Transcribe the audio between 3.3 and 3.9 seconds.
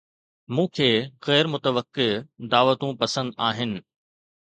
آهن